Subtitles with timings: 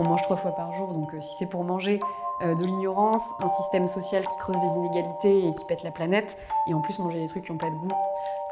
[0.00, 2.00] On mange trois fois par jour, donc si c'est pour manger
[2.40, 6.72] de l'ignorance, un système social qui creuse les inégalités et qui pète la planète, et
[6.72, 7.94] en plus manger des trucs qui n'ont pas de goût,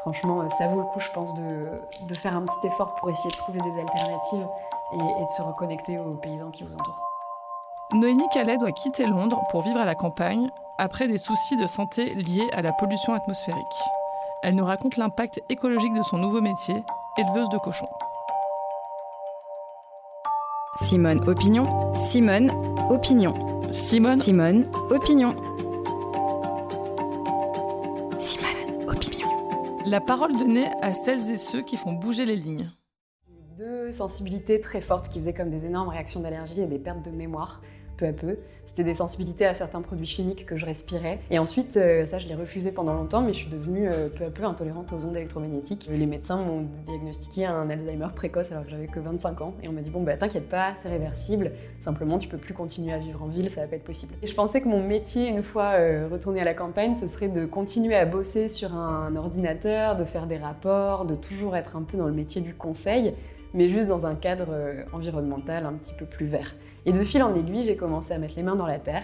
[0.01, 3.35] franchement, ça vaut le coup, je pense, de, faire un petit effort pour essayer de
[3.35, 4.47] trouver des alternatives
[4.93, 7.09] et, et de se reconnecter aux paysans qui vous entourent.
[7.93, 12.13] Noémie Calais doit quitter Londres pour vivre à la campagne après des soucis de santé
[12.13, 13.65] liés à la pollution atmosphérique.
[14.43, 16.83] Elle nous raconte l'impact écologique de son nouveau métier,
[17.17, 17.89] éleveuse de cochons.
[20.81, 22.49] Simone Opinion, Simone
[22.89, 23.33] Opinion.
[23.71, 25.35] Simone Simone Opinion.
[28.19, 29.27] Simone Opinion.
[29.85, 32.69] La parole donnée à celles et ceux qui font bouger les lignes.
[33.57, 37.11] Deux sensibilités très fortes qui faisaient comme des énormes réactions d'allergie et des pertes de
[37.11, 37.61] mémoire
[37.99, 38.37] peu à peu.
[38.65, 41.19] C'était des sensibilités à certains produits chimiques que je respirais.
[41.31, 44.25] Et ensuite, euh, ça, je l'ai refusé pendant longtemps, mais je suis devenue euh, peu
[44.25, 45.89] à peu intolérante aux ondes électromagnétiques.
[45.91, 49.55] Les médecins m'ont diagnostiqué un Alzheimer précoce alors que j'avais que 25 ans.
[49.63, 51.51] Et on m'a dit, bon, bah t'inquiète pas, c'est réversible.
[51.83, 54.13] Simplement, tu peux plus continuer à vivre en ville, ça va pas être possible.
[54.21, 57.29] Et je pensais que mon métier, une fois euh, retourné à la campagne, ce serait
[57.29, 61.81] de continuer à bosser sur un ordinateur, de faire des rapports, de toujours être un
[61.81, 63.13] peu dans le métier du conseil
[63.53, 66.55] mais juste dans un cadre euh, environnemental un petit peu plus vert.
[66.85, 69.03] Et de fil en aiguille, j'ai commencé à mettre les mains dans la terre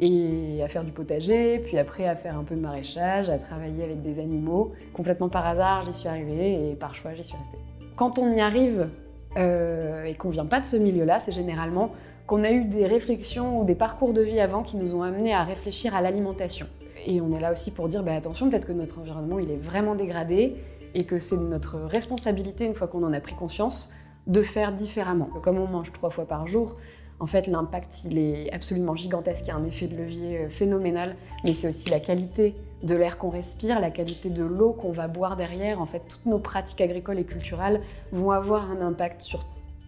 [0.00, 3.84] et à faire du potager, puis après à faire un peu de maraîchage, à travailler
[3.84, 4.72] avec des animaux.
[4.92, 7.58] Complètement par hasard, j'y suis arrivée et par choix, j'y suis restée.
[7.94, 8.88] Quand on y arrive
[9.36, 11.92] euh, et qu'on vient pas de ce milieu-là, c'est généralement
[12.26, 15.34] qu'on a eu des réflexions ou des parcours de vie avant qui nous ont amenés
[15.34, 16.66] à réfléchir à l'alimentation.
[17.06, 19.56] Et on est là aussi pour dire bah, attention, peut-être que notre environnement il est
[19.56, 20.54] vraiment dégradé
[20.94, 23.92] et que c'est notre responsabilité, une fois qu'on en a pris conscience,
[24.26, 25.28] de faire différemment.
[25.42, 26.76] Comme on mange trois fois par jour,
[27.22, 29.44] en fait, l'impact, est absolument gigantesque.
[29.44, 32.96] Il y a un effet de levier euh, phénoménal, mais c'est aussi la qualité de
[32.96, 35.80] l'air qu'on respire, la qualité de l'eau qu'on va boire derrière.
[35.80, 39.44] En fait, toutes nos pratiques agricoles et culturelles vont avoir un impact sur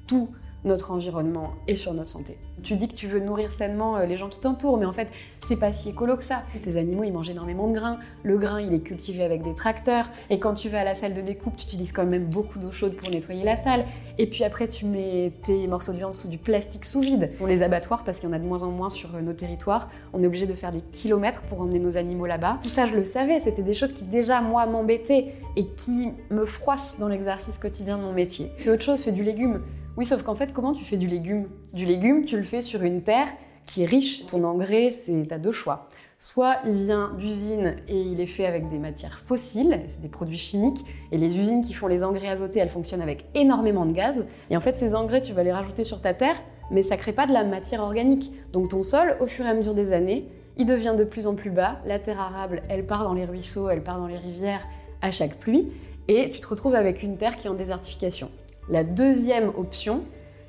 [0.06, 0.28] tout
[0.65, 2.39] notre environnement et sur notre santé.
[2.62, 5.09] Tu dis que tu veux nourrir sainement euh, les gens qui t'entourent, mais en fait,
[5.47, 6.43] c'est pas si écolo que ça.
[6.62, 7.98] Tes animaux, ils mangent énormément de grains.
[8.23, 10.06] Le grain, il est cultivé avec des tracteurs.
[10.31, 12.72] Et quand tu vas à la salle de découpe, tu utilises quand même beaucoup d'eau
[12.72, 13.84] chaude pour nettoyer la salle.
[14.16, 17.31] Et puis après, tu mets tes morceaux de viande sous du plastique sous vide.
[17.37, 19.34] Pour les abattoirs, parce qu'il y en a de moins en moins sur euh, nos
[19.34, 22.59] territoires, on est obligé de faire des kilomètres pour emmener nos animaux là-bas.
[22.62, 23.41] Tout ça, je le savais.
[23.43, 28.03] C'était des choses qui déjà, moi, m'embêtaient et qui me froissent dans l'exercice quotidien de
[28.03, 28.50] mon métier.
[28.59, 29.61] Fais autre chose, fais du légume.
[29.97, 31.49] Oui, sauf qu'en fait, comment tu fais du légume?
[31.72, 33.28] Du légume, tu le fais sur une terre
[33.65, 34.27] qui est riche.
[34.27, 35.88] Ton engrais, c'est à deux choix.
[36.19, 40.84] Soit il vient d'usine et il est fait avec des matières fossiles, des produits chimiques,
[41.12, 44.27] et les usines qui font les engrais azotés, elles fonctionnent avec énormément de gaz.
[44.50, 47.12] Et en fait, ces engrais, tu vas les rajouter sur ta terre, mais ça crée
[47.12, 48.32] pas de la matière organique.
[48.53, 51.37] Donc ton sol, au fur et à mesure des années, il devient de plus en
[51.37, 51.78] plus bas.
[51.87, 54.66] La terre arable, elle part dans les ruisseaux, elle part dans les rivières
[55.03, 55.69] à chaque pluie,
[56.09, 58.28] et tu te retrouves avec une terre qui est en désertification.
[58.69, 60.04] La deuxième option,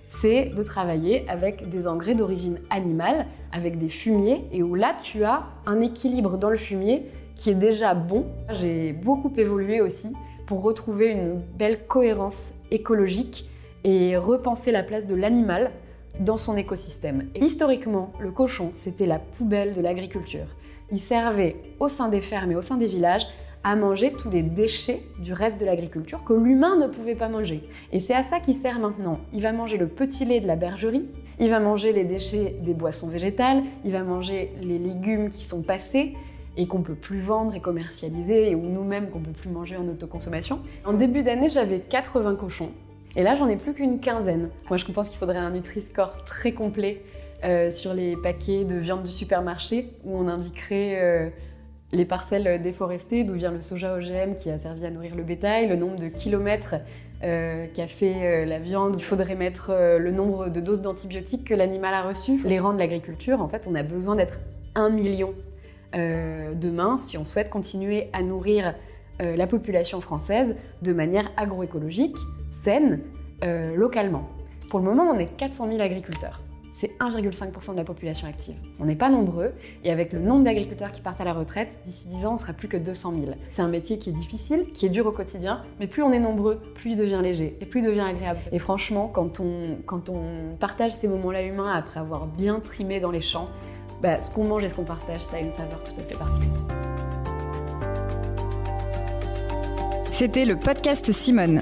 [0.07, 5.23] c'est de travailler avec des engrais d'origine animale, avec des fumiers, et où là, tu
[5.23, 7.05] as un équilibre dans le fumier
[7.35, 8.25] qui est déjà bon.
[8.49, 10.13] J'ai beaucoup évolué aussi
[10.47, 13.49] pour retrouver une belle cohérence écologique
[13.83, 15.71] et repenser la place de l'animal
[16.19, 17.27] dans son écosystème.
[17.35, 20.47] historiquement, le cochon, c'était la poubelle de l'agriculture.
[20.91, 23.27] Il servait au sein des fermes et au sein des villages
[23.65, 27.63] à manger tous les déchets du reste de l'agriculture que l'humain ne pouvait pas manger.
[27.91, 29.19] Et c'est à ça qu'il sert maintenant.
[29.33, 31.07] Il va manger le petit lait de la bergerie,
[31.39, 35.63] il va manger les déchets des boissons végétales, il va manger les légumes qui sont
[35.63, 36.13] passés
[36.57, 40.59] et qu'on peut plus vendre et commercialiser, ou nous-mêmes qu'on peut plus manger en autoconsommation.
[40.85, 42.69] En début d'année, j'avais 80 cochons.
[43.15, 44.49] Et là, j'en ai plus qu'une quinzaine.
[44.69, 47.01] Moi, je pense qu'il faudrait un Nutri-Score très complet
[47.43, 50.99] euh, sur les paquets de viande du supermarché, où on indiquerait...
[51.01, 51.29] Euh,
[51.91, 55.67] les parcelles déforestées, d'où vient le soja OGM qui a servi à nourrir le bétail,
[55.67, 56.75] le nombre de kilomètres
[57.23, 58.95] euh, qu'a fait euh, la viande.
[58.97, 62.41] Il faudrait mettre euh, le nombre de doses d'antibiotiques que l'animal a reçues.
[62.43, 64.39] Les rangs de l'agriculture, en fait, on a besoin d'être
[64.75, 65.33] un million
[65.93, 68.75] demain si on souhaite continuer à nourrir
[69.21, 72.17] la population française de manière agroécologique,
[72.51, 72.99] saine,
[73.73, 74.25] localement.
[74.69, 76.41] Pour le moment, on est 400 000 agriculteurs
[76.75, 78.55] c'est 1,5% de la population active.
[78.79, 82.07] On n'est pas nombreux, et avec le nombre d'agriculteurs qui partent à la retraite, d'ici
[82.09, 83.25] 10 ans, on sera plus que 200 000.
[83.53, 86.19] C'est un métier qui est difficile, qui est dur au quotidien, mais plus on est
[86.19, 88.39] nombreux, plus il devient léger, et plus il devient agréable.
[88.51, 93.49] Et franchement, quand on, partage ces moments-là humains après avoir bien trimé dans les champs,
[94.01, 96.15] bah, ce qu'on mange et ce qu'on partage, ça a une saveur tout à fait
[96.15, 96.85] particulière.
[100.11, 101.61] C'était le podcast Simone.